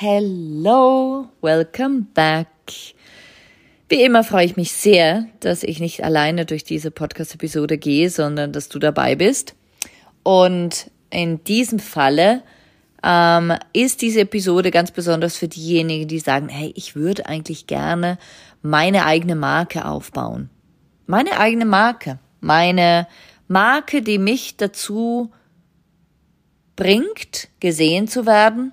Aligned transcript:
Hello, 0.00 1.26
welcome 1.40 2.06
back. 2.14 2.46
Wie 3.88 4.00
immer 4.04 4.22
freue 4.22 4.46
ich 4.46 4.56
mich 4.56 4.70
sehr, 4.70 5.26
dass 5.40 5.64
ich 5.64 5.80
nicht 5.80 6.04
alleine 6.04 6.46
durch 6.46 6.62
diese 6.62 6.92
Podcast-Episode 6.92 7.78
gehe, 7.78 8.08
sondern 8.08 8.52
dass 8.52 8.68
du 8.68 8.78
dabei 8.78 9.16
bist. 9.16 9.56
Und 10.22 10.92
in 11.10 11.42
diesem 11.42 11.80
Falle 11.80 12.44
ähm, 13.02 13.52
ist 13.72 14.00
diese 14.00 14.20
Episode 14.20 14.70
ganz 14.70 14.92
besonders 14.92 15.36
für 15.36 15.48
diejenigen, 15.48 16.06
die 16.06 16.20
sagen, 16.20 16.48
hey, 16.48 16.72
ich 16.76 16.94
würde 16.94 17.26
eigentlich 17.26 17.66
gerne 17.66 18.18
meine 18.62 19.04
eigene 19.04 19.34
Marke 19.34 19.84
aufbauen. 19.84 20.48
Meine 21.06 21.40
eigene 21.40 21.64
Marke. 21.64 22.20
Meine 22.38 23.08
Marke, 23.48 24.02
die 24.02 24.18
mich 24.18 24.56
dazu 24.56 25.32
bringt, 26.76 27.48
gesehen 27.58 28.06
zu 28.06 28.26
werden, 28.26 28.72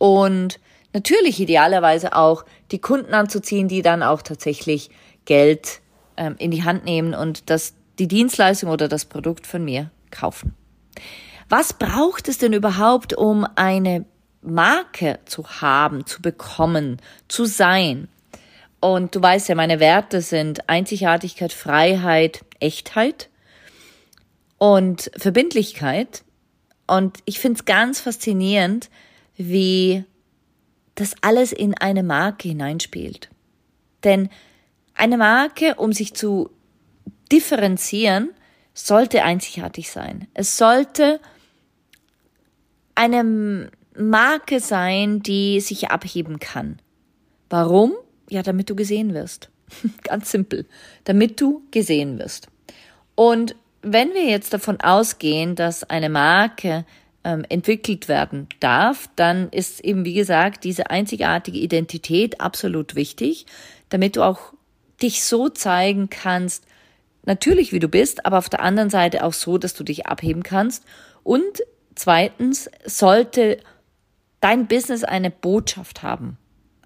und 0.00 0.58
natürlich 0.94 1.38
idealerweise 1.40 2.16
auch 2.16 2.46
die 2.70 2.80
Kunden 2.80 3.12
anzuziehen, 3.12 3.68
die 3.68 3.82
dann 3.82 4.02
auch 4.02 4.22
tatsächlich 4.22 4.88
Geld 5.26 5.82
ähm, 6.16 6.36
in 6.38 6.50
die 6.50 6.64
Hand 6.64 6.86
nehmen 6.86 7.12
und 7.12 7.50
das, 7.50 7.74
die 7.98 8.08
Dienstleistung 8.08 8.70
oder 8.70 8.88
das 8.88 9.04
Produkt 9.04 9.46
von 9.46 9.62
mir 9.62 9.90
kaufen. 10.10 10.56
Was 11.50 11.74
braucht 11.74 12.28
es 12.28 12.38
denn 12.38 12.54
überhaupt, 12.54 13.12
um 13.12 13.46
eine 13.56 14.06
Marke 14.40 15.18
zu 15.26 15.46
haben, 15.60 16.06
zu 16.06 16.22
bekommen, 16.22 16.96
zu 17.28 17.44
sein? 17.44 18.08
Und 18.80 19.14
du 19.14 19.20
weißt 19.20 19.50
ja, 19.50 19.54
meine 19.54 19.80
Werte 19.80 20.22
sind 20.22 20.70
Einzigartigkeit, 20.70 21.52
Freiheit, 21.52 22.40
Echtheit 22.58 23.28
und 24.56 25.10
Verbindlichkeit. 25.14 26.22
Und 26.86 27.18
ich 27.26 27.38
finde 27.38 27.58
es 27.58 27.66
ganz 27.66 28.00
faszinierend, 28.00 28.88
wie 29.40 30.04
das 30.96 31.14
alles 31.22 31.52
in 31.52 31.74
eine 31.74 32.02
Marke 32.02 32.48
hineinspielt. 32.48 33.30
Denn 34.04 34.28
eine 34.94 35.16
Marke, 35.16 35.76
um 35.76 35.92
sich 35.94 36.12
zu 36.12 36.50
differenzieren, 37.32 38.30
sollte 38.74 39.22
einzigartig 39.22 39.90
sein. 39.90 40.28
Es 40.34 40.58
sollte 40.58 41.20
eine 42.94 43.70
Marke 43.96 44.60
sein, 44.60 45.22
die 45.22 45.60
sich 45.60 45.90
abheben 45.90 46.38
kann. 46.38 46.78
Warum? 47.48 47.94
Ja, 48.28 48.42
damit 48.42 48.68
du 48.68 48.76
gesehen 48.76 49.14
wirst. 49.14 49.48
Ganz 50.02 50.30
simpel. 50.30 50.66
Damit 51.04 51.40
du 51.40 51.62
gesehen 51.70 52.18
wirst. 52.18 52.48
Und 53.14 53.56
wenn 53.80 54.12
wir 54.12 54.26
jetzt 54.26 54.52
davon 54.52 54.80
ausgehen, 54.82 55.56
dass 55.56 55.84
eine 55.84 56.10
Marke 56.10 56.84
ähm, 57.24 57.44
entwickelt 57.48 58.08
werden 58.08 58.48
darf, 58.60 59.08
dann 59.16 59.50
ist 59.50 59.80
eben, 59.80 60.04
wie 60.04 60.14
gesagt, 60.14 60.64
diese 60.64 60.90
einzigartige 60.90 61.58
Identität 61.58 62.40
absolut 62.40 62.94
wichtig, 62.94 63.46
damit 63.90 64.16
du 64.16 64.22
auch 64.22 64.52
dich 65.02 65.24
so 65.24 65.48
zeigen 65.48 66.08
kannst, 66.10 66.64
natürlich 67.24 67.72
wie 67.72 67.78
du 67.78 67.88
bist, 67.88 68.24
aber 68.26 68.38
auf 68.38 68.48
der 68.48 68.60
anderen 68.60 68.90
Seite 68.90 69.24
auch 69.24 69.32
so, 69.32 69.58
dass 69.58 69.74
du 69.74 69.84
dich 69.84 70.06
abheben 70.06 70.42
kannst. 70.42 70.84
Und 71.22 71.62
zweitens 71.94 72.70
sollte 72.84 73.58
dein 74.40 74.66
Business 74.66 75.04
eine 75.04 75.30
Botschaft 75.30 76.02
haben, 76.02 76.38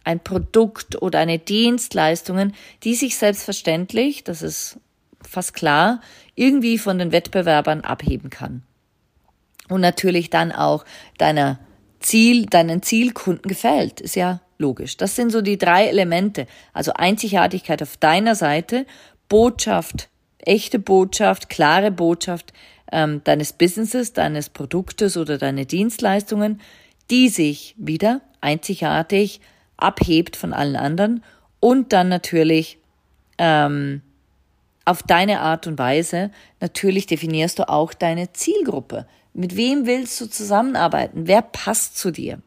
ein 0.02 0.18
Produkt 0.20 1.00
oder 1.00 1.20
eine 1.20 1.38
Dienstleistungen, 1.38 2.54
die 2.82 2.94
sich 2.94 3.16
selbstverständlich, 3.16 4.24
das 4.24 4.42
ist 4.42 4.78
fast 5.22 5.54
klar, 5.54 6.00
irgendwie 6.34 6.78
von 6.78 6.98
den 6.98 7.12
Wettbewerbern 7.12 7.82
abheben 7.82 8.30
kann 8.30 8.64
und 9.68 9.80
natürlich 9.80 10.30
dann 10.30 10.52
auch 10.52 10.84
deiner 11.18 11.58
Ziel, 12.00 12.46
deinen 12.46 12.82
Zielkunden 12.82 13.48
gefällt. 13.48 14.00
Ist 14.00 14.16
ja 14.16 14.40
logisch. 14.58 14.96
Das 14.96 15.16
sind 15.16 15.32
so 15.32 15.40
die 15.40 15.58
drei 15.58 15.86
Elemente. 15.86 16.46
Also 16.72 16.92
Einzigartigkeit 16.94 17.82
auf 17.82 17.96
deiner 17.96 18.34
Seite, 18.34 18.86
Botschaft, 19.28 20.08
echte 20.38 20.78
Botschaft, 20.78 21.48
klare 21.48 21.90
Botschaft 21.90 22.52
ähm, 22.92 23.22
deines 23.24 23.52
Businesses, 23.54 24.12
deines 24.12 24.50
Produktes 24.50 25.16
oder 25.16 25.38
deine 25.38 25.66
Dienstleistungen, 25.66 26.60
die 27.10 27.28
sich 27.28 27.74
wieder 27.78 28.20
einzigartig 28.40 29.40
abhebt 29.76 30.36
von 30.36 30.52
allen 30.52 30.76
anderen 30.76 31.24
und 31.60 31.92
dann 31.92 32.08
natürlich 32.08 32.78
ähm, 33.38 34.02
auf 34.84 35.02
deine 35.02 35.40
Art 35.40 35.66
und 35.66 35.78
Weise, 35.78 36.30
natürlich 36.60 37.06
definierst 37.06 37.58
du 37.58 37.68
auch 37.68 37.94
deine 37.94 38.32
Zielgruppe. 38.32 39.06
Mit 39.34 39.56
wem 39.56 39.84
willst 39.84 40.20
du 40.20 40.26
zusammenarbeiten? 40.26 41.26
Wer 41.26 41.42
passt 41.42 41.98
zu 41.98 42.12
dir? 42.12 42.40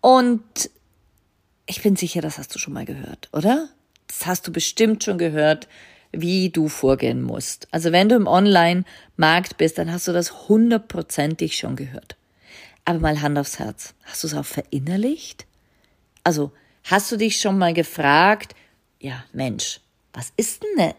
Und 0.00 0.70
ich 1.66 1.82
bin 1.82 1.96
sicher, 1.96 2.20
das 2.20 2.38
hast 2.38 2.54
du 2.54 2.58
schon 2.58 2.74
mal 2.74 2.84
gehört, 2.84 3.28
oder? 3.32 3.68
Das 4.08 4.26
hast 4.26 4.46
du 4.46 4.52
bestimmt 4.52 5.04
schon 5.04 5.18
gehört, 5.18 5.68
wie 6.12 6.50
du 6.50 6.68
vorgehen 6.68 7.22
musst. 7.22 7.68
Also 7.70 7.92
wenn 7.92 8.08
du 8.08 8.16
im 8.16 8.26
Online-Markt 8.26 9.56
bist, 9.56 9.78
dann 9.78 9.90
hast 9.92 10.08
du 10.08 10.12
das 10.12 10.48
hundertprozentig 10.48 11.56
schon 11.56 11.76
gehört. 11.76 12.16
Aber 12.84 13.00
mal 13.00 13.20
Hand 13.20 13.38
aufs 13.38 13.58
Herz. 13.58 13.94
Hast 14.04 14.22
du 14.22 14.28
es 14.28 14.34
auch 14.34 14.44
verinnerlicht? 14.44 15.46
Also 16.24 16.52
hast 16.84 17.10
du 17.10 17.16
dich 17.16 17.40
schon 17.40 17.58
mal 17.58 17.74
gefragt, 17.74 18.54
ja 19.00 19.24
Mensch, 19.32 19.80
was 20.16 20.32
ist 20.38 20.62
denn 20.62 20.94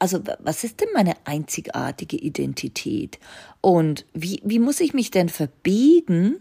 also 0.00 0.20
was 0.40 0.64
ist 0.64 0.80
denn 0.80 0.88
meine 0.92 1.14
einzigartige 1.24 2.16
Identität? 2.16 3.20
Und 3.60 4.04
wie, 4.14 4.42
wie 4.44 4.58
muss 4.58 4.80
ich 4.80 4.94
mich 4.94 5.12
denn 5.12 5.28
verbiegen? 5.28 6.40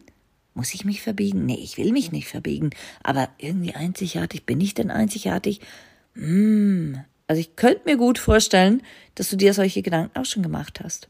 Muss 0.56 0.74
ich 0.74 0.84
mich 0.84 1.04
verbiegen? 1.04 1.46
Nee, 1.46 1.60
ich 1.62 1.78
will 1.78 1.92
mich 1.92 2.12
nicht 2.12 2.28
verbiegen. 2.28 2.72
Aber 3.04 3.30
irgendwie 3.38 3.76
einzigartig, 3.76 4.48
bin 4.48 4.60
ich 4.60 4.74
denn 4.74 4.90
einzigartig? 4.90 5.62
Hm. 6.16 7.04
Also 7.28 7.40
ich 7.40 7.56
könnte 7.56 7.82
mir 7.86 7.98
gut 7.98 8.18
vorstellen, 8.18 8.82
dass 9.14 9.30
du 9.30 9.36
dir 9.36 9.54
solche 9.54 9.84
Gedanken 9.84 10.18
auch 10.18 10.26
schon 10.26 10.42
gemacht 10.42 10.80
hast. 10.84 11.10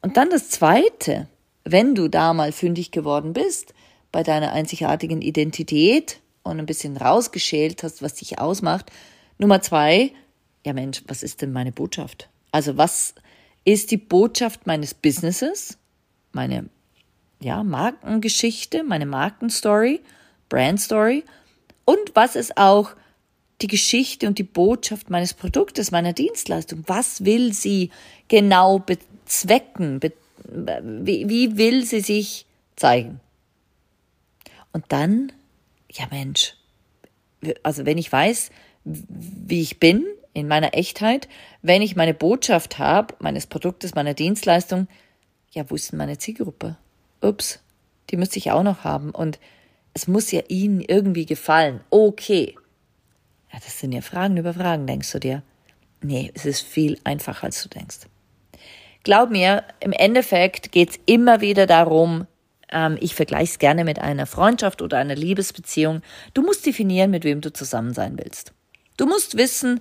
Und 0.00 0.16
dann 0.16 0.30
das 0.30 0.48
Zweite, 0.48 1.28
wenn 1.64 1.94
du 1.94 2.08
da 2.08 2.32
mal 2.32 2.52
fündig 2.52 2.92
geworden 2.92 3.34
bist 3.34 3.74
bei 4.10 4.22
deiner 4.22 4.52
einzigartigen 4.52 5.20
Identität 5.20 6.20
und 6.44 6.58
ein 6.58 6.66
bisschen 6.66 6.96
rausgeschält 6.96 7.82
hast, 7.82 8.00
was 8.00 8.14
dich 8.14 8.38
ausmacht. 8.38 8.90
Nummer 9.38 9.60
zwei, 9.60 10.12
ja 10.64 10.72
Mensch, 10.72 11.02
was 11.06 11.22
ist 11.22 11.42
denn 11.42 11.52
meine 11.52 11.72
Botschaft? 11.72 12.28
Also 12.52 12.76
was 12.76 13.14
ist 13.64 13.90
die 13.90 13.96
Botschaft 13.96 14.66
meines 14.66 14.94
Businesses, 14.94 15.78
meine 16.32 16.68
ja, 17.40 17.62
Markengeschichte, 17.62 18.82
meine 18.82 19.06
Markenstory, 19.06 20.00
Brandstory 20.48 21.24
und 21.84 22.14
was 22.14 22.36
ist 22.36 22.56
auch 22.56 22.92
die 23.62 23.66
Geschichte 23.66 24.26
und 24.26 24.38
die 24.38 24.42
Botschaft 24.44 25.10
meines 25.10 25.34
Produktes, 25.34 25.90
meiner 25.90 26.12
Dienstleistung? 26.12 26.84
Was 26.86 27.24
will 27.24 27.52
sie 27.52 27.90
genau 28.28 28.78
bezwecken? 28.78 30.00
Be 30.00 30.12
wie, 30.48 31.28
wie 31.28 31.56
will 31.56 31.84
sie 31.84 32.00
sich 32.00 32.46
zeigen? 32.76 33.20
Und 34.72 34.84
dann, 34.90 35.32
ja 35.90 36.06
Mensch, 36.10 36.54
also 37.62 37.86
wenn 37.86 37.98
ich 37.98 38.12
weiß, 38.12 38.50
wie 38.86 39.60
ich 39.60 39.80
bin, 39.80 40.06
in 40.32 40.48
meiner 40.48 40.74
Echtheit, 40.74 41.28
wenn 41.62 41.82
ich 41.82 41.96
meine 41.96 42.14
Botschaft 42.14 42.78
habe, 42.78 43.14
meines 43.18 43.46
Produktes, 43.46 43.94
meiner 43.94 44.14
Dienstleistung, 44.14 44.86
ja, 45.50 45.68
wo 45.68 45.74
ist 45.74 45.90
denn 45.90 45.98
meine 45.98 46.18
Zielgruppe? 46.18 46.76
Ups, 47.20 47.60
die 48.10 48.16
müsste 48.16 48.38
ich 48.38 48.50
auch 48.52 48.62
noch 48.62 48.84
haben. 48.84 49.10
Und 49.10 49.38
Es 49.94 50.06
muss 50.06 50.30
ja 50.30 50.42
ihnen 50.48 50.82
irgendwie 50.82 51.24
gefallen. 51.24 51.80
Okay. 51.88 52.54
Ja, 53.50 53.58
das 53.64 53.80
sind 53.80 53.92
ja 53.92 54.02
Fragen 54.02 54.36
über 54.36 54.52
Fragen, 54.52 54.86
denkst 54.86 55.10
du 55.12 55.18
dir. 55.18 55.42
Nee, 56.02 56.30
es 56.34 56.44
ist 56.44 56.60
viel 56.60 56.98
einfacher, 57.04 57.44
als 57.44 57.62
du 57.62 57.70
denkst. 57.70 58.00
Glaub 59.04 59.30
mir, 59.30 59.64
im 59.80 59.92
Endeffekt 59.92 60.70
geht's 60.70 60.98
immer 61.06 61.40
wieder 61.40 61.66
darum, 61.66 62.26
ähm, 62.70 62.98
ich 63.00 63.14
vergleiche 63.14 63.52
es 63.52 63.58
gerne 63.58 63.84
mit 63.84 63.98
einer 63.98 64.26
Freundschaft 64.26 64.82
oder 64.82 64.98
einer 64.98 65.14
Liebesbeziehung. 65.14 66.02
Du 66.34 66.42
musst 66.42 66.66
definieren, 66.66 67.10
mit 67.10 67.24
wem 67.24 67.40
du 67.40 67.50
zusammen 67.50 67.94
sein 67.94 68.18
willst. 68.18 68.52
Du 68.96 69.06
musst 69.06 69.36
wissen, 69.36 69.80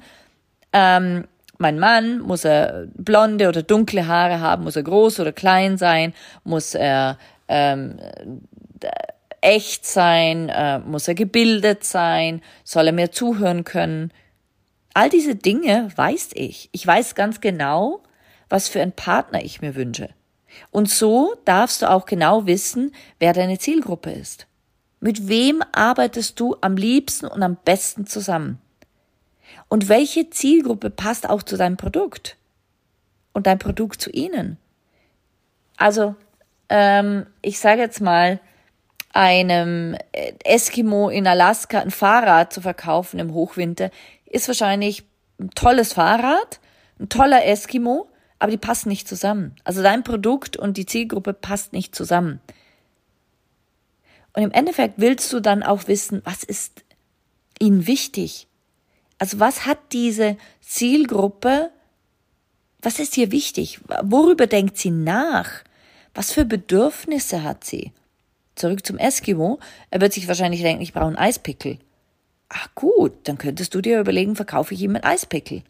ähm, 0.73 1.25
mein 1.57 1.79
Mann, 1.79 2.19
muss 2.19 2.43
er 2.43 2.87
blonde 2.93 3.47
oder 3.47 3.63
dunkle 3.63 4.07
Haare 4.07 4.41
haben, 4.41 4.63
muss 4.63 4.75
er 4.75 4.83
groß 4.83 5.19
oder 5.21 5.31
klein 5.31 5.77
sein, 5.77 6.13
muss 6.43 6.75
er 6.75 7.17
ähm, 7.47 7.97
echt 9.41 9.85
sein, 9.85 10.49
äh, 10.49 10.79
muss 10.79 11.07
er 11.07 11.15
gebildet 11.15 11.83
sein, 11.83 12.41
soll 12.63 12.87
er 12.87 12.93
mir 12.93 13.11
zuhören 13.11 13.63
können. 13.63 14.11
All 14.93 15.09
diese 15.09 15.35
Dinge 15.35 15.89
weiß 15.95 16.29
ich. 16.33 16.69
Ich 16.71 16.85
weiß 16.85 17.15
ganz 17.15 17.41
genau, 17.41 18.01
was 18.49 18.67
für 18.67 18.81
einen 18.81 18.91
Partner 18.91 19.43
ich 19.43 19.61
mir 19.61 19.75
wünsche. 19.75 20.09
Und 20.71 20.89
so 20.89 21.35
darfst 21.45 21.81
du 21.81 21.89
auch 21.89 22.05
genau 22.05 22.47
wissen, 22.47 22.93
wer 23.19 23.33
deine 23.33 23.59
Zielgruppe 23.59 24.11
ist. 24.11 24.47
Mit 24.99 25.27
wem 25.27 25.61
arbeitest 25.73 26.39
du 26.39 26.55
am 26.61 26.77
liebsten 26.77 27.27
und 27.27 27.43
am 27.43 27.57
besten 27.63 28.07
zusammen? 28.07 28.59
Und 29.67 29.89
welche 29.89 30.29
Zielgruppe 30.29 30.89
passt 30.89 31.29
auch 31.29 31.43
zu 31.43 31.57
deinem 31.57 31.77
Produkt? 31.77 32.37
Und 33.33 33.47
dein 33.47 33.59
Produkt 33.59 33.99
zu 34.01 34.09
ihnen? 34.11 34.57
Also, 35.77 36.15
ähm, 36.69 37.25
ich 37.41 37.59
sage 37.59 37.81
jetzt 37.81 37.99
mal, 37.99 38.39
einem 39.15 39.97
Eskimo 40.43 41.09
in 41.09 41.25
Alaska 41.25 41.79
ein 41.79 41.91
Fahrrad 41.91 42.51
zu 42.51 42.61
verkaufen 42.61 43.19
im 43.19 43.33
Hochwinter 43.33 43.89
ist 44.25 44.47
wahrscheinlich 44.47 45.03
ein 45.39 45.49
tolles 45.51 45.93
Fahrrad, 45.93 46.59
ein 46.99 47.07
toller 47.07 47.45
Eskimo, 47.45 48.09
aber 48.39 48.51
die 48.51 48.57
passen 48.57 48.89
nicht 48.89 49.07
zusammen. 49.07 49.55
Also 49.63 49.81
dein 49.81 50.03
Produkt 50.03 50.57
und 50.57 50.75
die 50.75 50.85
Zielgruppe 50.85 51.33
passt 51.33 51.71
nicht 51.71 51.95
zusammen. 51.95 52.41
Und 54.33 54.43
im 54.43 54.51
Endeffekt 54.51 54.95
willst 54.97 55.31
du 55.31 55.39
dann 55.39 55.63
auch 55.63 55.87
wissen, 55.87 56.21
was 56.25 56.43
ist 56.43 56.83
ihnen 57.59 57.87
wichtig? 57.87 58.47
Also 59.17 59.39
was 59.39 59.65
hat 59.65 59.79
diese 59.91 60.37
Zielgruppe, 60.61 61.71
was 62.81 62.99
ist 62.99 63.15
hier 63.15 63.31
wichtig? 63.31 63.79
Worüber 64.03 64.47
denkt 64.47 64.77
sie 64.77 64.91
nach? 64.91 65.63
Was 66.13 66.31
für 66.31 66.45
Bedürfnisse 66.45 67.43
hat 67.43 67.63
sie? 67.63 67.91
Zurück 68.55 68.85
zum 68.85 68.97
Eskimo. 68.97 69.59
Er 69.89 70.01
wird 70.01 70.13
sich 70.13 70.27
wahrscheinlich 70.27 70.61
denken, 70.61 70.81
ich 70.81 70.93
brauche 70.93 71.07
einen 71.07 71.17
Eispickel. 71.17 71.79
Ach 72.49 72.69
gut, 72.75 73.13
dann 73.23 73.37
könntest 73.37 73.73
du 73.73 73.81
dir 73.81 73.99
überlegen, 73.99 74.35
verkaufe 74.35 74.73
ich 74.73 74.81
ihm 74.81 74.95
einen 74.95 75.03
Eispickel. 75.03 75.63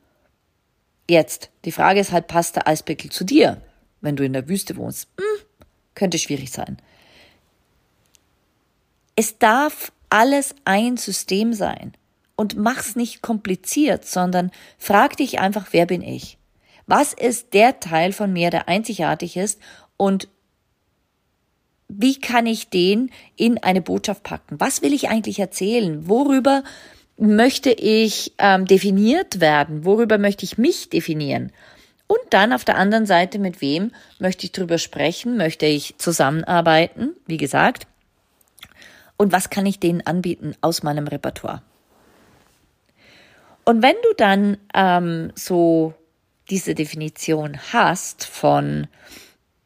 Jetzt, 1.09 1.49
die 1.65 1.71
Frage 1.71 1.99
ist 1.99 2.11
halt, 2.11 2.27
passt 2.27 2.55
der 2.55 2.67
Eispickel 2.67 3.11
zu 3.11 3.23
dir, 3.23 3.61
wenn 4.01 4.15
du 4.15 4.25
in 4.25 4.33
der 4.33 4.47
Wüste 4.47 4.75
wohnst? 4.75 5.07
Hm, 5.17 5.45
könnte 5.93 6.17
schwierig 6.17 6.51
sein. 6.51 6.77
Es 9.15 9.37
darf 9.37 9.91
alles 10.09 10.55
ein 10.65 10.97
System 10.97 11.53
sein. 11.53 11.93
Und 12.35 12.57
mach's 12.57 12.95
nicht 12.95 13.21
kompliziert, 13.21 14.05
sondern 14.05 14.51
frag 14.77 15.17
dich 15.17 15.39
einfach, 15.39 15.67
wer 15.71 15.85
bin 15.85 16.01
ich? 16.01 16.37
Was 16.87 17.13
ist 17.13 17.53
der 17.53 17.79
Teil 17.79 18.11
von 18.11 18.31
mir, 18.31 18.49
der 18.49 18.67
einzigartig 18.67 19.37
ist 19.37 19.59
und 19.97 20.27
wie 21.87 22.19
kann 22.19 22.45
ich 22.45 22.69
den 22.69 23.11
in 23.35 23.61
eine 23.63 23.81
Botschaft 23.81 24.23
packen? 24.23 24.59
Was 24.59 24.81
will 24.81 24.93
ich 24.93 25.09
eigentlich 25.09 25.39
erzählen? 25.39 26.07
Worüber 26.09 26.63
möchte 27.17 27.71
ich 27.71 28.33
ähm, 28.39 28.65
definiert 28.65 29.39
werden? 29.39 29.85
Worüber 29.85 30.17
möchte 30.17 30.45
ich 30.45 30.57
mich 30.57 30.89
definieren? 30.89 31.51
Und 32.07 32.19
dann 32.31 32.53
auf 32.53 32.65
der 32.65 32.77
anderen 32.77 33.05
Seite, 33.05 33.39
mit 33.39 33.61
wem 33.61 33.91
möchte 34.19 34.45
ich 34.45 34.51
drüber 34.51 34.77
sprechen? 34.77 35.37
Möchte 35.37 35.65
ich 35.65 35.95
zusammenarbeiten? 35.97 37.15
Wie 37.25 37.37
gesagt. 37.37 37.87
Und 39.17 39.31
was 39.31 39.49
kann 39.49 39.65
ich 39.65 39.79
denen 39.79 40.05
anbieten 40.05 40.55
aus 40.61 40.83
meinem 40.83 41.07
Repertoire? 41.07 41.61
Und 43.65 43.81
wenn 43.81 43.95
du 44.03 44.13
dann 44.15 44.57
ähm, 44.73 45.31
so 45.35 45.93
diese 46.49 46.75
Definition 46.75 47.59
hast 47.73 48.25
von, 48.25 48.87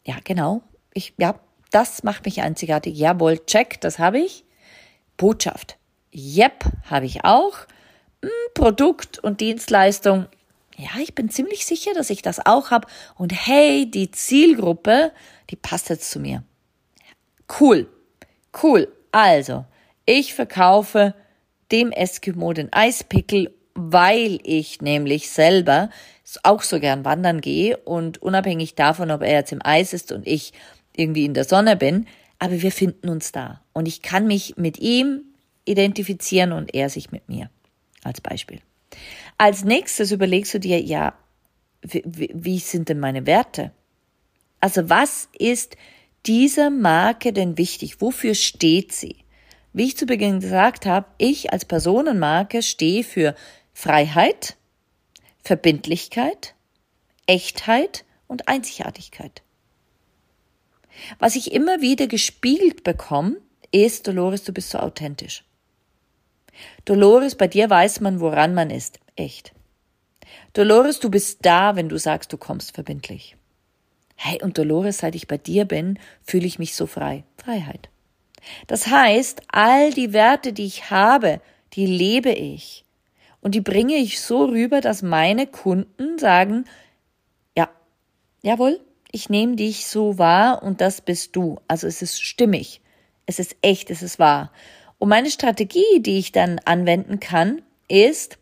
ja 0.05 0.15
genau, 0.23 0.61
ich, 0.93 1.13
ja, 1.17 1.35
das 1.71 2.03
macht 2.03 2.25
mich 2.25 2.41
einzigartig. 2.41 2.97
Jawohl, 2.97 3.45
check, 3.45 3.79
das 3.81 3.99
habe 3.99 4.19
ich. 4.19 4.45
Botschaft. 5.17 5.77
Yep, 6.13 6.65
habe 6.85 7.05
ich 7.05 7.25
auch. 7.25 7.67
Hm, 8.23 8.31
Produkt 8.53 9.19
und 9.19 9.41
Dienstleistung. 9.41 10.27
Ja, 10.77 10.89
ich 11.01 11.13
bin 11.13 11.29
ziemlich 11.29 11.65
sicher, 11.65 11.93
dass 11.93 12.09
ich 12.09 12.21
das 12.21 12.45
auch 12.45 12.71
habe. 12.71 12.87
Und 13.15 13.33
hey, 13.33 13.89
die 13.89 14.11
Zielgruppe, 14.11 15.11
die 15.49 15.57
passt 15.57 15.89
jetzt 15.89 16.09
zu 16.09 16.19
mir. 16.19 16.43
Cool, 17.59 17.87
cool. 18.63 18.87
Also, 19.11 19.65
ich 20.05 20.33
verkaufe 20.33 21.13
dem 21.71 21.91
Eskimo 21.91 22.53
den 22.53 22.71
Eispickel, 22.71 23.53
weil 23.79 24.39
ich 24.43 24.81
nämlich 24.81 25.29
selber 25.29 25.89
auch 26.43 26.61
so 26.61 26.79
gern 26.79 27.05
wandern 27.05 27.41
gehe 27.41 27.77
und 27.77 28.21
unabhängig 28.21 28.75
davon, 28.75 29.09
ob 29.09 29.21
er 29.21 29.33
jetzt 29.33 29.51
im 29.51 29.61
Eis 29.63 29.93
ist 29.93 30.11
und 30.11 30.27
ich 30.27 30.53
irgendwie 30.95 31.25
in 31.25 31.33
der 31.33 31.45
Sonne 31.45 31.75
bin, 31.75 32.07
aber 32.39 32.61
wir 32.61 32.71
finden 32.71 33.09
uns 33.09 33.31
da. 33.31 33.61
Und 33.73 33.87
ich 33.87 34.01
kann 34.01 34.27
mich 34.27 34.57
mit 34.57 34.79
ihm 34.79 35.21
identifizieren 35.65 36.51
und 36.51 36.73
er 36.73 36.89
sich 36.89 37.11
mit 37.11 37.29
mir. 37.29 37.49
Als 38.03 38.21
Beispiel. 38.21 38.59
Als 39.37 39.63
nächstes 39.63 40.11
überlegst 40.11 40.53
du 40.53 40.59
dir, 40.59 40.81
ja, 40.81 41.13
wie, 41.81 42.29
wie 42.33 42.59
sind 42.59 42.89
denn 42.89 42.99
meine 42.99 43.25
Werte? 43.25 43.71
Also 44.59 44.89
was 44.89 45.29
ist 45.37 45.77
dieser 46.25 46.69
Marke 46.69 47.33
denn 47.33 47.57
wichtig? 47.57 48.01
Wofür 48.01 48.35
steht 48.35 48.91
sie? 48.91 49.17
Wie 49.71 49.85
ich 49.85 49.97
zu 49.97 50.05
Beginn 50.05 50.39
gesagt 50.39 50.85
habe, 50.85 51.07
ich 51.17 51.53
als 51.53 51.65
Personenmarke 51.65 52.63
stehe 52.63 53.03
für 53.03 53.35
Freiheit, 53.81 54.57
Verbindlichkeit, 55.41 56.53
Echtheit 57.27 58.03
und 58.27 58.49
Einzigartigkeit. 58.49 59.41
Was 61.17 61.37
ich 61.37 61.53
immer 61.53 61.79
wieder 61.79 62.07
gespiegelt 62.07 62.83
bekomme, 62.83 63.37
ist, 63.71 64.05
Dolores, 64.05 64.43
du 64.43 64.51
bist 64.51 64.71
so 64.71 64.79
authentisch. 64.79 65.45
Dolores, 66.83 67.35
bei 67.35 67.47
dir 67.47 67.69
weiß 67.69 68.01
man, 68.01 68.19
woran 68.19 68.53
man 68.53 68.69
ist. 68.69 68.99
Echt. 69.15 69.53
Dolores, 70.51 70.99
du 70.99 71.09
bist 71.09 71.45
da, 71.45 71.77
wenn 71.77 71.87
du 71.87 71.97
sagst, 71.97 72.33
du 72.33 72.37
kommst 72.37 72.75
verbindlich. 72.75 73.37
Hey, 74.17 74.43
und 74.43 74.57
Dolores, 74.57 74.97
seit 74.97 75.15
ich 75.15 75.25
bei 75.25 75.37
dir 75.37 75.63
bin, 75.63 75.99
fühle 76.21 76.47
ich 76.47 76.59
mich 76.59 76.75
so 76.75 76.85
frei. 76.85 77.23
Freiheit. 77.37 77.87
Das 78.67 78.87
heißt, 78.87 79.41
all 79.47 79.93
die 79.93 80.11
Werte, 80.11 80.51
die 80.51 80.65
ich 80.65 80.91
habe, 80.91 81.39
die 81.71 81.85
lebe 81.85 82.33
ich. 82.33 82.83
Und 83.41 83.55
die 83.55 83.61
bringe 83.61 83.95
ich 83.95 84.19
so 84.21 84.45
rüber, 84.45 84.81
dass 84.81 85.01
meine 85.01 85.47
Kunden 85.47 86.17
sagen, 86.17 86.65
ja, 87.55 87.69
jawohl, 88.41 88.79
ich 89.11 89.29
nehme 89.29 89.55
dich 89.55 89.85
so 89.87 90.17
wahr 90.17 90.63
und 90.63 90.81
das 90.81 91.01
bist 91.01 91.35
du. 91.35 91.59
Also 91.67 91.87
es 91.87 92.01
ist 92.01 92.21
stimmig. 92.21 92.81
Es 93.25 93.37
ist 93.39 93.55
echt, 93.61 93.91
es 93.91 94.01
ist 94.01 94.17
wahr. 94.17 94.51
Und 94.97 95.09
meine 95.09 95.29
Strategie, 95.29 95.99
die 95.99 96.17
ich 96.17 96.31
dann 96.31 96.59
anwenden 96.65 97.19
kann, 97.19 97.61
ist, 97.87 98.38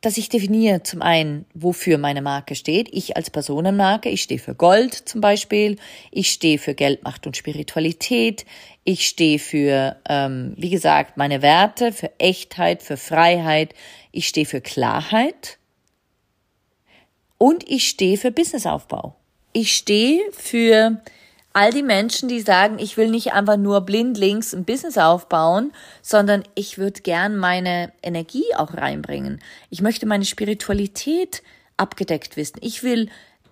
dass 0.00 0.16
ich 0.16 0.28
definiere 0.28 0.82
zum 0.82 1.02
einen, 1.02 1.44
wofür 1.54 1.98
meine 1.98 2.22
Marke 2.22 2.54
steht. 2.54 2.88
Ich 2.92 3.16
als 3.16 3.30
Personenmarke, 3.30 4.08
ich 4.08 4.22
stehe 4.22 4.38
für 4.38 4.54
Gold 4.54 4.94
zum 4.94 5.20
Beispiel, 5.20 5.76
ich 6.10 6.30
stehe 6.30 6.58
für 6.58 6.74
Geld, 6.74 7.02
Macht 7.02 7.26
und 7.26 7.36
Spiritualität, 7.36 8.46
ich 8.84 9.06
stehe 9.06 9.38
für, 9.38 9.96
ähm, 10.08 10.54
wie 10.56 10.70
gesagt, 10.70 11.16
meine 11.16 11.42
Werte, 11.42 11.92
für 11.92 12.10
Echtheit, 12.18 12.82
für 12.82 12.96
Freiheit, 12.96 13.74
ich 14.12 14.28
stehe 14.28 14.46
für 14.46 14.60
Klarheit 14.60 15.58
und 17.36 17.68
ich 17.68 17.88
stehe 17.88 18.16
für 18.16 18.30
Businessaufbau. 18.30 19.16
Ich 19.52 19.74
stehe 19.74 20.20
für 20.32 21.00
all 21.58 21.72
die 21.72 21.82
Menschen, 21.82 22.28
die 22.28 22.40
sagen, 22.40 22.78
ich 22.78 22.96
will 22.96 23.10
nicht 23.10 23.32
einfach 23.32 23.56
nur 23.56 23.80
blindlings 23.80 24.54
ein 24.54 24.64
Business 24.64 24.96
aufbauen, 24.96 25.72
sondern 26.02 26.44
ich 26.54 26.78
würde 26.78 27.02
gern 27.02 27.36
meine 27.36 27.92
Energie 28.00 28.54
auch 28.56 28.74
reinbringen. 28.74 29.40
Ich 29.68 29.82
möchte 29.82 30.06
meine 30.06 30.24
Spiritualität 30.24 31.42
abgedeckt 31.76 32.36
wissen. 32.36 32.58
Ich 32.60 32.84
will 32.84 33.08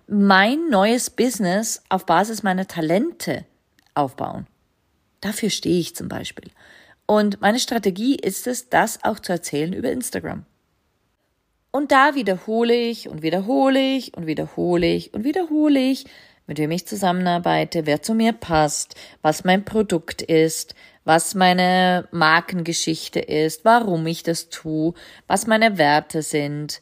mein 0.07 0.69
neues 0.69 1.09
Business 1.09 1.83
auf 1.89 2.05
Basis 2.05 2.43
meiner 2.43 2.65
Talente 2.65 3.43
aufbauen. 3.93 4.47
Dafür 5.19 5.49
stehe 5.49 5.81
ich 5.81 5.93
zum 5.93 6.07
Beispiel. 6.07 6.49
Und 7.07 7.41
meine 7.41 7.59
Strategie 7.59 8.15
ist 8.15 8.47
es, 8.47 8.69
das 8.69 9.03
auch 9.03 9.19
zu 9.19 9.33
erzählen 9.33 9.73
über 9.73 9.91
Instagram. 9.91 10.45
Und 11.71 11.91
da 11.91 12.15
wiederhole 12.15 12.73
ich 12.73 13.09
und 13.09 13.21
wiederhole 13.21 13.81
ich 13.81 14.15
und 14.15 14.27
wiederhole 14.27 14.87
ich 14.87 15.13
und 15.13 15.25
wiederhole 15.25 15.79
ich 15.81 16.05
mit 16.47 16.57
wem 16.57 16.71
ich 16.71 16.87
zusammenarbeite, 16.87 17.85
wer 17.85 18.01
zu 18.01 18.13
mir 18.13 18.31
passt, 18.33 18.95
was 19.21 19.43
mein 19.43 19.65
Produkt 19.65 20.21
ist, 20.21 20.73
was 21.03 21.35
meine 21.35 22.07
Markengeschichte 22.11 23.19
ist, 23.19 23.65
warum 23.65 24.07
ich 24.07 24.23
das 24.23 24.49
tue, 24.49 24.93
was 25.27 25.45
meine 25.45 25.77
Werte 25.77 26.21
sind, 26.21 26.81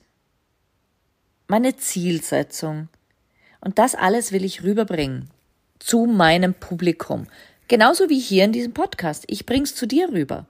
meine 1.47 1.75
Zielsetzung. 1.75 2.89
Und 3.59 3.79
das 3.79 3.95
alles 3.95 4.31
will 4.31 4.45
ich 4.45 4.63
rüberbringen 4.63 5.29
zu 5.79 6.05
meinem 6.05 6.53
Publikum. 6.53 7.27
Genauso 7.67 8.09
wie 8.09 8.19
hier 8.19 8.45
in 8.45 8.51
diesem 8.51 8.73
Podcast. 8.73 9.25
Ich 9.27 9.45
bring's 9.45 9.75
zu 9.75 9.87
dir 9.87 10.09
rüber. 10.09 10.45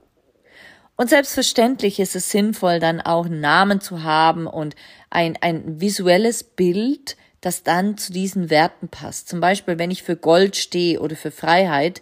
Und 0.98 1.10
selbstverständlich 1.10 2.00
ist 2.00 2.16
es 2.16 2.32
sinnvoll, 2.32 2.80
dann 2.80 3.02
auch 3.02 3.26
einen 3.26 3.42
Namen 3.42 3.82
zu 3.82 4.04
haben 4.04 4.48
und 4.48 4.76
ein, 5.10 5.38
ein 5.42 5.82
visuelles 5.82 6.44
Bild, 6.44 7.18
das 7.46 7.62
dann 7.62 7.96
zu 7.96 8.12
diesen 8.12 8.50
Werten 8.50 8.88
passt. 8.88 9.30
Zum 9.30 9.40
Beispiel, 9.40 9.78
wenn 9.78 9.92
ich 9.92 10.02
für 10.02 10.16
Gold 10.16 10.56
stehe 10.56 11.00
oder 11.00 11.16
für 11.16 11.30
Freiheit, 11.30 12.02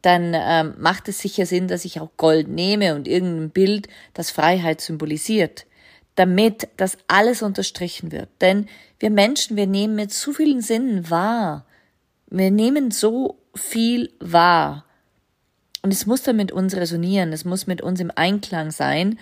dann 0.00 0.32
ähm, 0.34 0.76
macht 0.78 1.08
es 1.08 1.18
sicher 1.18 1.44
Sinn, 1.44 1.68
dass 1.68 1.84
ich 1.84 2.00
auch 2.00 2.08
Gold 2.16 2.48
nehme 2.48 2.94
und 2.94 3.06
irgendein 3.06 3.50
Bild, 3.50 3.88
das 4.14 4.30
Freiheit 4.30 4.80
symbolisiert, 4.80 5.66
damit 6.14 6.68
das 6.78 6.96
alles 7.06 7.42
unterstrichen 7.42 8.12
wird. 8.12 8.30
Denn 8.40 8.66
wir 8.98 9.10
Menschen, 9.10 9.58
wir 9.58 9.66
nehmen 9.66 9.94
mit 9.94 10.10
so 10.10 10.32
vielen 10.32 10.62
Sinnen 10.62 11.10
wahr. 11.10 11.66
Wir 12.30 12.50
nehmen 12.50 12.90
so 12.90 13.36
viel 13.54 14.10
wahr. 14.20 14.86
Und 15.82 15.92
es 15.92 16.06
muss 16.06 16.22
dann 16.22 16.36
mit 16.36 16.50
uns 16.50 16.74
resonieren, 16.74 17.34
es 17.34 17.44
muss 17.44 17.66
mit 17.66 17.82
uns 17.82 18.00
im 18.00 18.10
Einklang 18.14 18.70
sein. 18.70 19.18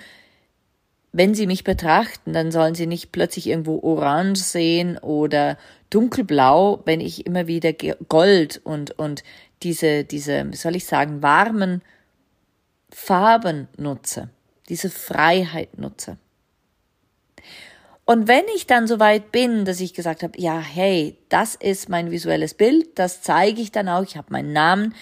Wenn 1.18 1.34
Sie 1.34 1.46
mich 1.46 1.64
betrachten, 1.64 2.34
dann 2.34 2.52
sollen 2.52 2.74
Sie 2.74 2.86
nicht 2.86 3.10
plötzlich 3.10 3.46
irgendwo 3.46 3.80
orange 3.82 4.36
sehen 4.36 4.98
oder 4.98 5.56
dunkelblau, 5.88 6.82
wenn 6.84 7.00
ich 7.00 7.24
immer 7.24 7.46
wieder 7.46 7.72
Gold 7.72 8.60
und, 8.64 8.90
und 8.98 9.24
diese, 9.62 10.04
diese, 10.04 10.52
wie 10.52 10.56
soll 10.56 10.76
ich 10.76 10.84
sagen, 10.84 11.22
warmen 11.22 11.80
Farben 12.90 13.66
nutze, 13.78 14.28
diese 14.68 14.90
Freiheit 14.90 15.78
nutze. 15.78 16.18
Und 18.04 18.28
wenn 18.28 18.44
ich 18.54 18.66
dann 18.66 18.86
so 18.86 19.00
weit 19.00 19.32
bin, 19.32 19.64
dass 19.64 19.80
ich 19.80 19.94
gesagt 19.94 20.22
habe, 20.22 20.38
ja, 20.38 20.58
hey, 20.58 21.16
das 21.30 21.54
ist 21.54 21.88
mein 21.88 22.10
visuelles 22.10 22.52
Bild, 22.52 22.98
das 22.98 23.22
zeige 23.22 23.62
ich 23.62 23.72
dann 23.72 23.88
auch, 23.88 24.02
ich 24.02 24.18
habe 24.18 24.30
meinen 24.32 24.52
Namen 24.52 24.94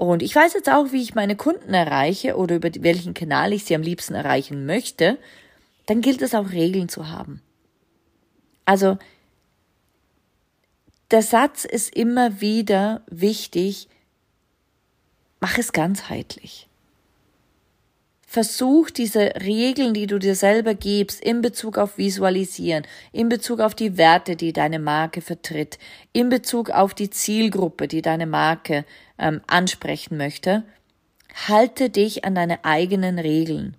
und 0.00 0.22
ich 0.22 0.34
weiß 0.34 0.54
jetzt 0.54 0.70
auch, 0.70 0.92
wie 0.92 1.02
ich 1.02 1.14
meine 1.14 1.36
Kunden 1.36 1.74
erreiche 1.74 2.38
oder 2.38 2.56
über 2.56 2.70
welchen 2.78 3.12
Kanal 3.12 3.52
ich 3.52 3.66
sie 3.66 3.74
am 3.74 3.82
liebsten 3.82 4.14
erreichen 4.14 4.64
möchte, 4.64 5.18
dann 5.84 6.00
gilt 6.00 6.22
es 6.22 6.34
auch 6.34 6.52
Regeln 6.52 6.88
zu 6.88 7.10
haben. 7.10 7.42
Also 8.64 8.96
der 11.10 11.20
Satz 11.20 11.66
ist 11.66 11.94
immer 11.94 12.40
wieder 12.40 13.02
wichtig, 13.10 13.88
mach 15.38 15.58
es 15.58 15.70
ganzheitlich. 15.70 16.69
Versuch 18.32 18.90
diese 18.90 19.32
Regeln, 19.42 19.92
die 19.92 20.06
du 20.06 20.20
dir 20.20 20.36
selber 20.36 20.74
gibst, 20.74 21.20
in 21.20 21.42
Bezug 21.42 21.76
auf 21.76 21.98
Visualisieren, 21.98 22.86
in 23.10 23.28
Bezug 23.28 23.58
auf 23.58 23.74
die 23.74 23.96
Werte, 23.96 24.36
die 24.36 24.52
deine 24.52 24.78
Marke 24.78 25.20
vertritt, 25.20 25.80
in 26.12 26.28
Bezug 26.28 26.70
auf 26.70 26.94
die 26.94 27.10
Zielgruppe, 27.10 27.88
die 27.88 28.02
deine 28.02 28.26
Marke 28.26 28.84
ähm, 29.18 29.40
ansprechen 29.48 30.16
möchte, 30.16 30.62
halte 31.48 31.90
dich 31.90 32.24
an 32.24 32.36
deine 32.36 32.64
eigenen 32.64 33.18
Regeln. 33.18 33.76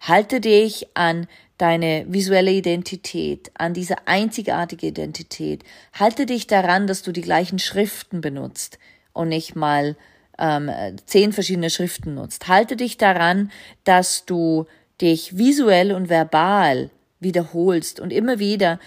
Halte 0.00 0.42
dich 0.42 0.86
an 0.92 1.26
deine 1.56 2.04
visuelle 2.06 2.52
Identität, 2.52 3.52
an 3.54 3.72
diese 3.72 4.06
einzigartige 4.06 4.88
Identität. 4.88 5.64
Halte 5.94 6.26
dich 6.26 6.46
daran, 6.46 6.86
dass 6.86 7.00
du 7.00 7.10
die 7.10 7.22
gleichen 7.22 7.58
Schriften 7.58 8.20
benutzt 8.20 8.78
und 9.14 9.30
nicht 9.30 9.56
mal 9.56 9.96
ähm, 10.38 10.70
zehn 11.06 11.32
verschiedene 11.32 11.70
Schriften 11.70 12.14
nutzt. 12.14 12.48
Halte 12.48 12.76
dich 12.76 12.98
daran, 12.98 13.50
dass 13.84 14.24
du 14.24 14.66
dich 15.00 15.36
visuell 15.36 15.92
und 15.92 16.08
verbal 16.08 16.90
wiederholst 17.20 18.00
und 18.00 18.12
immer 18.12 18.38
wieder 18.38 18.78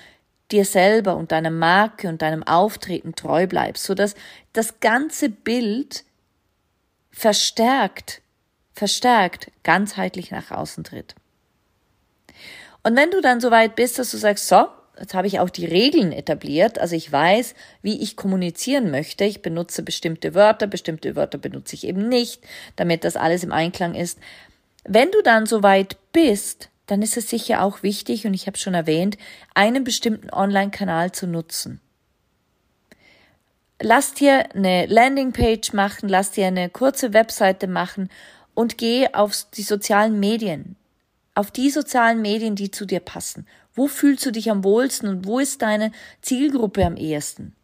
dir 0.52 0.66
selber 0.66 1.16
und 1.18 1.32
deiner 1.32 1.52
Marke 1.52 2.08
und 2.08 2.22
deinem 2.22 2.44
Auftreten 2.44 3.16
treu 3.16 3.48
bleibst, 3.48 3.84
so 3.84 3.94
dass 3.94 4.16
das 4.54 4.80
ganze 4.80 5.30
Bild 5.30 6.06
verstärkt, 7.12 8.22
verstärkt 8.74 9.52
ganzheitlich 9.64 10.32
nach 10.32 10.52
außen 10.52 10.84
tritt. 10.84 11.16
Und 12.84 12.96
wenn 12.96 13.12
du 13.12 13.20
dann 13.22 13.42
so 13.42 13.52
weit 13.52 13.76
bist, 13.76 14.00
dass 14.00 14.12
du 14.12 14.18
sagst, 14.18 14.48
so, 14.48 14.68
jetzt 15.00 15.14
habe 15.14 15.28
ich 15.28 15.40
auch 15.40 15.50
die 15.50 15.66
Regeln 15.66 16.12
etabliert. 16.12 16.80
Also 16.80 16.96
ich 16.96 17.12
weiß, 17.12 17.56
wie 17.82 18.02
ich 18.02 18.16
kommunizieren 18.16 18.92
möchte. 18.92 19.24
Ich 19.24 19.42
benutze 19.42 19.84
bestimmte 19.84 20.34
Wörter, 20.34 20.68
bestimmte 20.68 21.16
Wörter 21.16 21.38
benutze 21.38 21.76
ich 21.76 21.86
eben 21.86 22.10
nicht, 22.10 22.42
damit 22.76 23.04
das 23.04 23.16
alles 23.16 23.44
im 23.44 23.52
Einklang 23.52 23.96
ist. 23.96 24.20
Wenn 24.84 25.12
du 25.12 25.22
dann 25.22 25.46
so 25.46 25.64
weit 25.64 25.98
bist, 26.14 26.70
dann 26.86 27.02
ist 27.02 27.18
es 27.18 27.30
sicher 27.30 27.64
auch 27.64 27.84
wichtig, 27.84 28.26
und 28.26 28.34
ich 28.34 28.48
habe 28.48 28.58
schon 28.58 28.74
erwähnt, 28.74 29.18
einen 29.54 29.84
bestimmten 29.84 30.30
Online-Kanal 30.32 31.12
zu 31.12 31.28
nutzen. 31.28 31.82
Lass 33.82 34.14
dir 34.14 34.56
eine 34.56 34.86
Landingpage 34.88 35.74
machen, 35.74 36.10
lass 36.10 36.32
dir 36.32 36.48
eine 36.48 36.70
kurze 36.70 37.14
Webseite 37.14 37.68
machen 37.68 38.10
und 38.56 38.78
geh 38.78 39.14
auf 39.14 39.36
die 39.56 39.62
sozialen 39.62 40.20
Medien, 40.20 40.78
auf 41.36 41.52
die 41.52 41.70
sozialen 41.70 42.22
Medien, 42.22 42.56
die 42.56 42.72
zu 42.72 42.86
dir 42.86 43.02
passen 43.02 43.46
wo 43.78 43.88
fühlst 43.88 44.26
du 44.26 44.32
dich 44.32 44.52
am 44.52 44.66
wohlsten 44.66 45.08
und 45.08 45.26
wo 45.26 45.40
ist 45.40 45.62
deine 45.62 45.92
Zielgruppe 46.22 46.84
am 46.84 46.98
ehesten? 46.98 47.56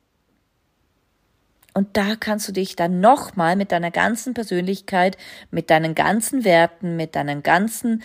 Und 1.73 1.97
da 1.97 2.15
kannst 2.15 2.47
du 2.47 2.51
dich 2.51 2.75
dann 2.75 2.99
nochmal 2.99 3.55
mit 3.55 3.71
deiner 3.71 3.89
ganzen 3.89 4.35
Persönlichkeit, 4.35 5.17
mit 5.49 5.71
deinen 5.71 5.95
ganzen 5.95 6.43
Werten, 6.43 6.95
mit 6.95 7.15
deinem 7.15 7.41
ganzen 7.41 8.03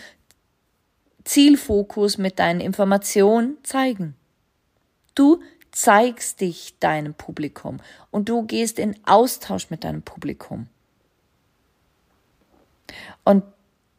Zielfokus, 1.23 2.17
mit 2.17 2.39
deinen 2.39 2.61
Informationen 2.61 3.57
zeigen. 3.63 4.15
Du 5.13 5.41
zeigst 5.71 6.41
dich 6.41 6.79
deinem 6.79 7.13
Publikum 7.13 7.77
und 8.09 8.27
du 8.27 8.41
gehst 8.41 8.79
in 8.79 8.95
Austausch 9.05 9.69
mit 9.69 9.83
deinem 9.83 10.01
Publikum. 10.01 10.65
Und 13.23 13.43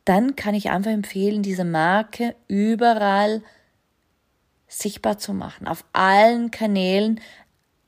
dann 0.04 0.34
kann 0.34 0.56
ich 0.56 0.70
einfach 0.70 0.90
empfehlen, 0.90 1.44
diese 1.44 1.64
Marke 1.64 2.34
überall 2.48 3.42
sichtbar 4.70 5.18
zu 5.18 5.34
machen, 5.34 5.66
auf 5.66 5.84
allen 5.92 6.50
Kanälen, 6.50 7.20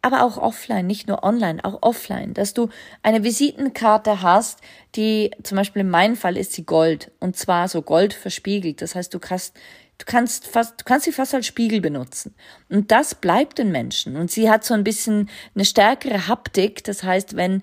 aber 0.02 0.24
auch 0.24 0.36
offline, 0.36 0.86
nicht 0.86 1.06
nur 1.06 1.22
online, 1.22 1.64
auch 1.64 1.78
offline, 1.82 2.34
dass 2.34 2.54
du 2.54 2.68
eine 3.04 3.22
Visitenkarte 3.22 4.20
hast, 4.20 4.60
die 4.96 5.30
zum 5.44 5.56
Beispiel 5.56 5.82
in 5.82 5.90
meinem 5.90 6.16
Fall 6.16 6.36
ist 6.36 6.52
sie 6.52 6.66
Gold 6.66 7.12
und 7.20 7.36
zwar 7.36 7.68
so 7.68 7.82
Gold 7.82 8.12
verspiegelt. 8.12 8.82
Das 8.82 8.96
heißt, 8.96 9.14
du 9.14 9.20
kannst 9.20 9.56
du 9.98 10.04
kannst 10.04 10.48
fast, 10.48 10.80
du 10.80 10.84
kannst 10.84 11.04
sie 11.04 11.12
fast 11.12 11.34
als 11.34 11.46
Spiegel 11.46 11.80
benutzen. 11.80 12.34
Und 12.68 12.90
das 12.90 13.14
bleibt 13.14 13.58
den 13.58 13.70
Menschen. 13.70 14.16
Und 14.16 14.32
sie 14.32 14.50
hat 14.50 14.64
so 14.64 14.74
ein 14.74 14.82
bisschen 14.82 15.30
eine 15.54 15.64
stärkere 15.64 16.26
Haptik. 16.26 16.82
Das 16.82 17.04
heißt, 17.04 17.36
wenn 17.36 17.62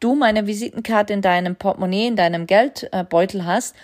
du 0.00 0.16
meine 0.16 0.48
Visitenkarte 0.48 1.12
in 1.12 1.22
deinem 1.22 1.54
Portemonnaie, 1.54 2.08
in 2.08 2.16
deinem 2.16 2.48
Geldbeutel 2.48 3.44
hast, 3.44 3.76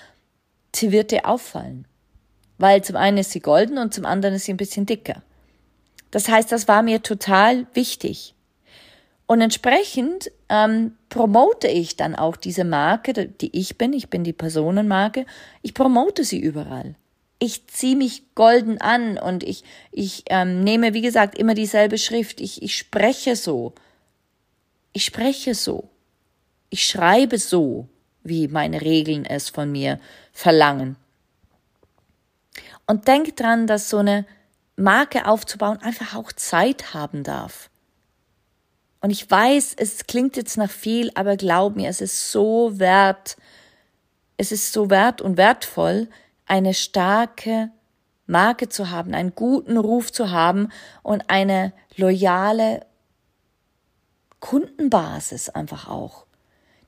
sie 0.74 0.90
wird 0.90 1.12
dir 1.12 1.26
auffallen 1.28 1.86
weil 2.58 2.82
zum 2.82 2.96
einen 2.96 3.18
ist 3.18 3.30
sie 3.30 3.40
golden 3.40 3.78
und 3.78 3.94
zum 3.94 4.04
anderen 4.04 4.34
ist 4.34 4.44
sie 4.44 4.52
ein 4.52 4.58
bisschen 4.58 4.86
dicker. 4.86 5.22
Das 6.10 6.28
heißt, 6.28 6.52
das 6.52 6.68
war 6.68 6.82
mir 6.82 7.02
total 7.02 7.66
wichtig. 7.74 8.34
Und 9.26 9.40
entsprechend 9.40 10.30
ähm, 10.50 10.96
promote 11.08 11.66
ich 11.66 11.96
dann 11.96 12.14
auch 12.14 12.36
diese 12.36 12.64
Marke, 12.64 13.14
die 13.28 13.58
ich 13.58 13.78
bin, 13.78 13.94
ich 13.94 14.10
bin 14.10 14.24
die 14.24 14.34
Personenmarke, 14.34 15.24
ich 15.62 15.72
promote 15.72 16.24
sie 16.24 16.38
überall. 16.38 16.96
Ich 17.38 17.66
ziehe 17.66 17.96
mich 17.96 18.34
golden 18.34 18.78
an 18.78 19.18
und 19.18 19.42
ich, 19.42 19.64
ich 19.90 20.24
ähm, 20.28 20.62
nehme, 20.62 20.92
wie 20.92 21.00
gesagt, 21.00 21.38
immer 21.38 21.54
dieselbe 21.54 21.98
Schrift. 21.98 22.40
Ich, 22.40 22.62
ich 22.62 22.76
spreche 22.76 23.34
so. 23.34 23.72
Ich 24.92 25.06
spreche 25.06 25.54
so. 25.54 25.88
Ich 26.68 26.86
schreibe 26.86 27.38
so, 27.38 27.88
wie 28.22 28.48
meine 28.48 28.82
Regeln 28.82 29.24
es 29.24 29.48
von 29.48 29.72
mir 29.72 29.98
verlangen. 30.32 30.96
Und 32.86 33.08
denk 33.08 33.36
dran, 33.36 33.66
dass 33.66 33.88
so 33.88 33.98
eine 33.98 34.26
Marke 34.76 35.26
aufzubauen 35.26 35.78
einfach 35.82 36.14
auch 36.14 36.32
Zeit 36.32 36.94
haben 36.94 37.22
darf. 37.22 37.70
Und 39.00 39.10
ich 39.10 39.28
weiß, 39.28 39.74
es 39.76 40.06
klingt 40.06 40.36
jetzt 40.36 40.56
nach 40.56 40.70
viel, 40.70 41.10
aber 41.14 41.36
glaub 41.36 41.76
mir, 41.76 41.88
es 41.88 42.00
ist 42.00 42.30
so 42.30 42.78
wert, 42.78 43.36
es 44.36 44.52
ist 44.52 44.72
so 44.72 44.90
wert 44.90 45.20
und 45.20 45.36
wertvoll, 45.36 46.08
eine 46.46 46.74
starke 46.74 47.70
Marke 48.26 48.68
zu 48.68 48.90
haben, 48.90 49.14
einen 49.14 49.34
guten 49.34 49.76
Ruf 49.76 50.12
zu 50.12 50.30
haben 50.30 50.68
und 51.02 51.28
eine 51.28 51.72
loyale 51.96 52.86
Kundenbasis 54.40 55.48
einfach 55.48 55.88
auch, 55.88 56.26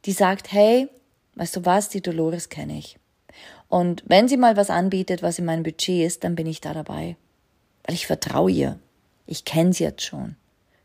die 0.05 0.13
sagt, 0.13 0.53
hey, 0.53 0.89
weißt 1.35 1.57
du 1.57 1.65
was, 1.65 1.89
die 1.89 2.03
Dolores 2.03 2.49
kenne 2.49 2.79
ich. 2.79 2.99
Und 3.75 4.05
wenn 4.07 4.29
sie 4.29 4.37
mal 4.37 4.57
was 4.57 4.71
anbietet, 4.71 5.21
was 5.21 5.41
in 5.41 5.47
meinem 5.47 5.65
Budget 5.65 6.07
ist, 6.07 6.23
dann 6.23 6.37
bin 6.37 6.47
ich 6.47 6.61
da 6.61 6.73
dabei. 6.73 7.17
Weil 7.83 7.97
ich 7.97 8.07
vertraue 8.07 8.49
ihr. 8.49 8.79
Ich 9.27 9.45
kenne 9.45 9.73
sie 9.73 9.83
jetzt 9.83 10.03
schon. 10.03 10.37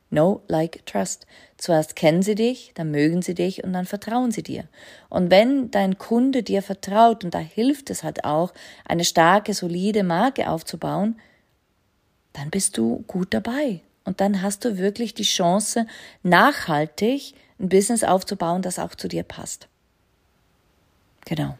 No, 0.09 0.41
like, 0.47 0.83
trust. 0.87 1.27
Zuerst 1.55 1.95
kennen 1.95 2.23
sie 2.23 2.33
dich, 2.33 2.71
dann 2.73 2.89
mögen 2.89 3.21
sie 3.21 3.35
dich 3.35 3.63
und 3.63 3.73
dann 3.73 3.85
vertrauen 3.85 4.31
sie 4.31 4.41
dir. 4.41 4.63
Und 5.07 5.29
wenn 5.29 5.69
dein 5.69 5.99
Kunde 5.99 6.41
dir 6.41 6.63
vertraut, 6.63 7.23
und 7.23 7.35
da 7.35 7.37
hilft 7.37 7.91
es 7.91 8.03
halt 8.03 8.23
auch, 8.23 8.55
eine 8.85 9.05
starke, 9.05 9.53
solide 9.53 10.01
Marke 10.01 10.49
aufzubauen, 10.49 11.19
dann 12.33 12.49
bist 12.49 12.75
du 12.75 13.03
gut 13.05 13.35
dabei. 13.35 13.81
Und 14.03 14.19
dann 14.19 14.41
hast 14.41 14.65
du 14.65 14.79
wirklich 14.79 15.13
die 15.13 15.21
Chance, 15.21 15.85
nachhaltig 16.23 17.35
ein 17.59 17.69
Business 17.69 18.03
aufzubauen, 18.03 18.63
das 18.63 18.79
auch 18.79 18.95
zu 18.95 19.07
dir 19.07 19.21
passt. 19.21 19.67
Genau. 21.25 21.55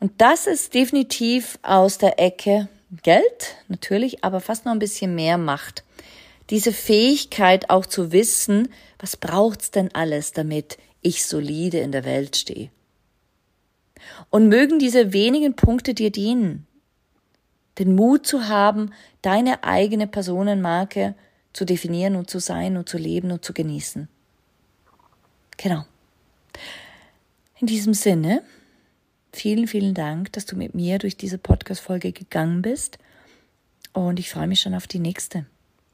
Und 0.00 0.12
das 0.18 0.46
ist 0.46 0.74
definitiv 0.74 1.58
aus 1.62 1.98
der 1.98 2.18
Ecke 2.20 2.68
Geld, 3.02 3.56
natürlich, 3.68 4.22
aber 4.22 4.40
fast 4.40 4.64
noch 4.64 4.72
ein 4.72 4.78
bisschen 4.78 5.14
mehr 5.14 5.38
Macht 5.38 5.82
diese 6.50 6.72
Fähigkeit 6.72 7.70
auch 7.70 7.86
zu 7.86 8.12
wissen, 8.12 8.68
was 8.98 9.16
braucht's 9.16 9.70
denn 9.70 9.94
alles, 9.94 10.32
damit 10.32 10.78
ich 11.02 11.26
solide 11.26 11.78
in 11.78 11.92
der 11.92 12.04
Welt 12.04 12.36
stehe. 12.36 12.70
Und 14.30 14.48
mögen 14.48 14.78
diese 14.78 15.12
wenigen 15.12 15.54
Punkte 15.56 15.94
dir 15.94 16.10
dienen, 16.10 16.66
den 17.78 17.94
Mut 17.94 18.26
zu 18.26 18.48
haben, 18.48 18.92
deine 19.22 19.64
eigene 19.64 20.06
Personenmarke 20.06 21.14
zu 21.52 21.64
definieren 21.64 22.16
und 22.16 22.30
zu 22.30 22.38
sein 22.38 22.76
und 22.76 22.88
zu 22.88 22.96
leben 22.96 23.32
und 23.32 23.44
zu 23.44 23.52
genießen. 23.52 24.08
Genau. 25.56 25.84
In 27.58 27.66
diesem 27.66 27.94
Sinne, 27.94 28.42
vielen, 29.36 29.66
vielen 29.66 29.94
Dank, 29.94 30.32
dass 30.32 30.46
du 30.46 30.56
mit 30.56 30.74
mir 30.74 30.98
durch 30.98 31.16
diese 31.16 31.38
Podcast-Folge 31.38 32.12
gegangen 32.12 32.62
bist. 32.62 32.98
Und 33.92 34.18
ich 34.18 34.30
freue 34.30 34.46
mich 34.46 34.60
schon 34.60 34.74
auf 34.74 34.86
die 34.86 34.98
nächste 34.98 35.46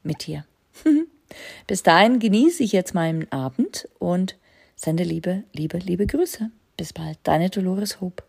mit 0.03 0.25
dir. 0.25 0.45
Bis 1.67 1.83
dahin 1.83 2.19
genieße 2.19 2.63
ich 2.63 2.71
jetzt 2.71 2.93
meinen 2.93 3.31
Abend 3.31 3.87
und 3.99 4.37
sende 4.75 5.03
liebe, 5.03 5.43
liebe, 5.53 5.77
liebe 5.77 6.05
Grüße. 6.05 6.51
Bis 6.77 6.93
bald, 6.93 7.17
deine 7.23 7.49
Dolores 7.49 8.01
Hope. 8.01 8.23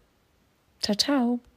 Ciao, 0.80 0.96
ciao. 0.96 1.40